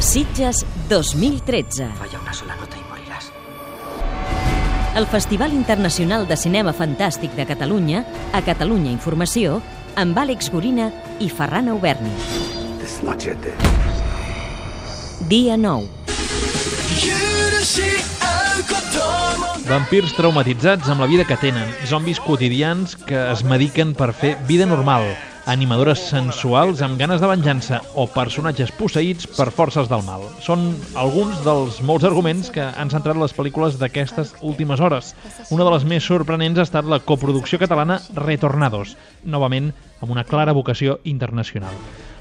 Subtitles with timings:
[0.00, 1.90] Sitges 2013.
[1.98, 3.30] Falla una sola nota y morirás.
[4.96, 9.60] El Festival Internacional de Cinema Fantàstic de Catalunya, a Catalunya Informació,
[10.00, 10.88] amb Àlex Gorina
[11.20, 12.10] i Ferran Auberni.
[15.28, 15.86] Dia 9.
[19.68, 24.64] Vampirs traumatitzats amb la vida que tenen, zombis quotidians que es mediquen per fer vida
[24.64, 25.12] normal,
[25.50, 30.22] animadores sensuals amb ganes de venjança o personatges posseïts per forces del mal.
[30.46, 35.10] Són alguns dels molts arguments que han centrat les pel·lícules d'aquestes últimes hores.
[35.50, 38.94] Una de les més sorprenents ha estat la coproducció catalana Retornados,
[39.24, 41.74] novament amb una clara vocació internacional.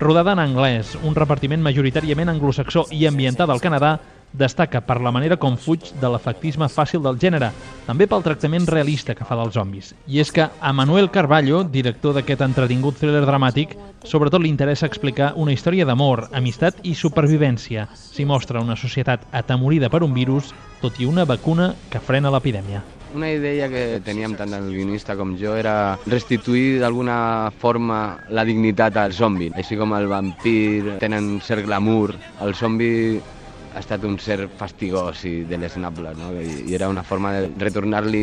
[0.00, 3.96] Rodada en anglès, un repartiment majoritàriament anglosaxó i ambientada al Canadà,
[4.34, 7.52] destaca per la manera com fuig de l'efectisme fàcil del gènere,
[7.86, 9.92] també pel tractament realista que fa dels zombis.
[10.10, 15.32] I és que a Manuel Carballo, director d'aquest entretingut thriller dramàtic, sobretot li interessa explicar
[15.36, 17.86] una història d'amor, amistat i supervivència.
[17.94, 22.82] S'hi mostra una societat atemorida per un virus, tot i una vacuna que frena l'epidèmia.
[23.14, 28.96] Una idea que teníem tant el guionista com jo era restituir d'alguna forma la dignitat
[28.98, 29.52] al zombi.
[29.54, 32.90] Així com el vampir tenen cert glamour, el zombi
[33.74, 36.30] ha estat un cert fastigó i deleznable, no?
[36.38, 38.22] i era una forma de retornar-li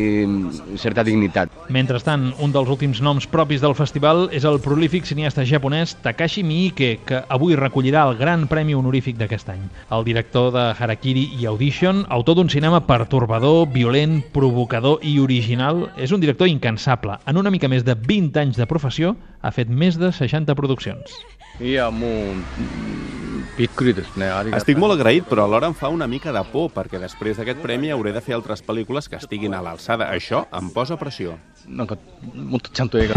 [0.80, 1.52] certa dignitat.
[1.72, 6.92] Mentrestant, un dels últims noms propis del festival és el prolífic cineasta japonès Takashi Miike,
[7.06, 9.64] que avui recollirà el gran premi honorífic d'aquest any.
[9.92, 16.12] El director de Harakiri i Audition, autor d'un cinema pertorbador, violent, provocador i original, és
[16.12, 17.20] un director incansable.
[17.26, 21.20] En una mica més de 20 anys de professió, ha fet més de 60 produccions.
[21.60, 23.21] I amb un
[23.57, 27.61] びっくりですねありがたい Estic molt agraït, però alhora em fa una mica de por, perquè després d'aquest
[27.61, 30.11] premi hauré de fer altres pel·lícules que estiguin a l'alçada.
[30.13, 31.37] Això em posa pressió.
[31.67, 31.97] なんか
[32.33, 33.15] もっとちゃんと映画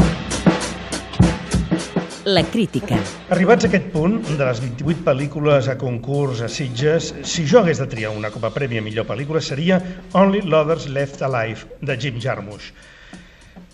[2.26, 2.98] La crítica.
[3.30, 7.80] Arribats a aquest punt, de les 28 pel·lícules a concurs a Sitges, si jo hagués
[7.80, 9.80] de triar una com a premi a millor pel·lícula seria
[10.12, 12.74] Only Lovers Left Alive, de Jim Jarmusch.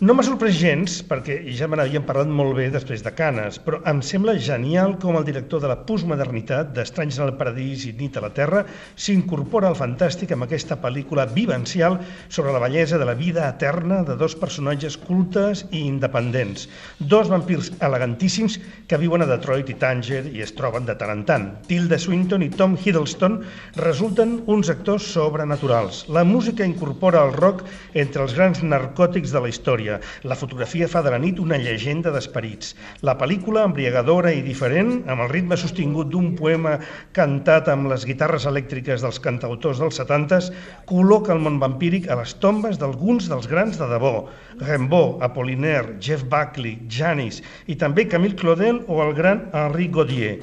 [0.01, 3.77] no m'ha sorprès gens, perquè ja me n'havien parlat molt bé després de Canes, però
[3.85, 8.15] em sembla genial com el director de la postmodernitat, d'Estranys en el Paradís i Nit
[8.17, 8.63] a la Terra,
[8.97, 14.15] s'incorpora al fantàstic amb aquesta pel·lícula vivencial sobre la bellesa de la vida eterna de
[14.17, 16.65] dos personatges cultes i independents.
[16.97, 18.57] Dos vampirs elegantíssims
[18.89, 21.47] que viuen a Detroit i Tanger i es troben de tant en tant.
[21.69, 23.37] Tilda Swinton i Tom Hiddleston
[23.77, 26.07] resulten uns actors sobrenaturals.
[26.09, 29.90] La música incorpora el rock entre els grans narcòtics de la història.
[30.29, 32.75] La fotografia fa de la nit una llegenda d'esperits.
[33.07, 36.77] La pel·lícula, embriagadora i diferent, amb el ritme sostingut d'un poema
[37.17, 40.51] cantat amb les guitarres elèctriques dels cantautors dels 70s,
[40.91, 44.15] col·loca el món vampíric a les tombes d'alguns dels grans de debò.
[44.61, 50.35] Rimbaud, Apollinaire, Jeff Buckley, Janis i també Camille Claudel o el gran Henri Gaudier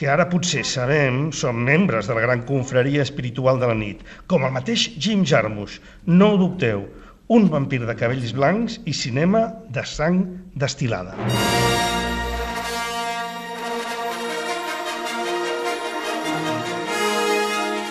[0.00, 4.00] que ara potser sabem són membres de la gran confraria espiritual de la nit,
[4.32, 5.76] com el mateix Jim Jarmusch.
[6.06, 6.86] No ho dubteu,
[7.30, 10.24] un vampir de cabells blancs i cinema de sang
[10.58, 11.14] destilada.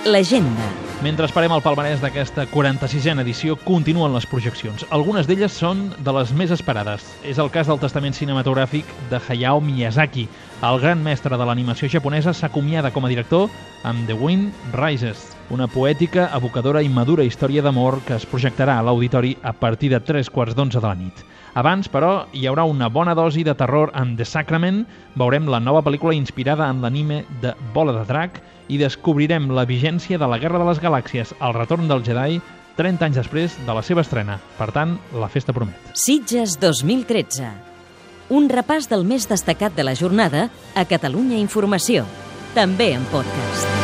[0.03, 0.67] L'agenda.
[0.99, 4.83] Mentre esperem el palmarès d'aquesta 46a edició, continuen les projeccions.
[4.91, 7.07] Algunes d'elles són de les més esperades.
[7.23, 10.27] És el cas del testament cinematogràfic de Hayao Miyazaki.
[10.67, 13.47] El gran mestre de l'animació japonesa s'acomiada com a director
[13.87, 18.85] amb The Wind Rises, una poètica, evocadora i madura història d'amor que es projectarà a
[18.85, 21.23] l'auditori a partir de tres quarts d'onze de la nit.
[21.57, 24.83] Abans, però, hi haurà una bona dosi de terror amb The Sacrament,
[25.17, 28.39] veurem la nova pel·lícula inspirada en l'anime de Bola de Drac
[28.69, 32.39] i descobrirem la vigència de la Guerra de les Galàxies, el retorn del Jedi,
[32.77, 34.37] 30 anys després de la seva estrena.
[34.59, 35.91] Per tant, la festa promet.
[35.97, 37.49] Sitges 2013.
[38.29, 42.05] Un repàs del més destacat de la jornada a Catalunya Informació.
[42.53, 43.78] També en podcast.